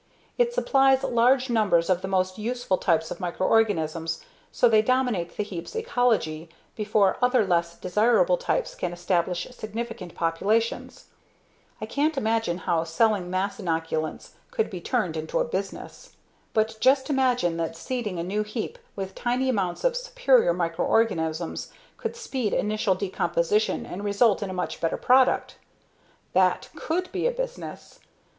It 0.35 0.51
supplies 0.51 1.03
large 1.03 1.47
numbers 1.47 1.87
of 1.87 2.01
the 2.01 2.07
most 2.07 2.39
useful 2.39 2.79
types 2.79 3.11
of 3.11 3.19
microorganisms 3.19 4.19
so 4.51 4.67
they 4.67 4.81
dominate 4.81 5.37
the 5.37 5.43
heap's 5.43 5.75
ecology 5.75 6.49
before 6.75 7.17
other 7.21 7.45
less 7.45 7.77
desirable 7.77 8.35
types 8.37 8.73
can 8.73 8.93
establish 8.93 9.47
significant 9.51 10.15
populations. 10.15 11.05
I 11.79 11.85
can't 11.85 12.17
imagine 12.17 12.57
how 12.57 12.83
selling 12.83 13.29
mass 13.29 13.59
inoculants 13.59 14.31
could 14.49 14.71
be 14.71 14.81
turned 14.81 15.15
into 15.15 15.37
a 15.37 15.43
business. 15.45 16.13
But 16.55 16.77
just 16.79 17.11
imagine 17.11 17.57
that 17.57 17.75
seeding 17.77 18.17
a 18.17 18.23
new 18.23 18.41
heap 18.41 18.79
with 18.95 19.13
tiny 19.13 19.49
amounts 19.49 19.83
of 19.83 19.95
superior 19.95 20.51
microorganisms 20.51 21.71
could 21.97 22.15
speed 22.15 22.53
initial 22.53 22.95
decomposition 22.95 23.85
and 23.85 24.03
result 24.03 24.41
in 24.41 24.49
a 24.49 24.51
much 24.53 24.81
better 24.81 24.97
product. 24.97 25.57
That 26.33 26.69
_could 26.75 27.11
_be 27.11 27.27
a 27.27 27.31
business. 27.31 27.99